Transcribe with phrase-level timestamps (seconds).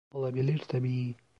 [0.11, 1.15] Olabilir tabii.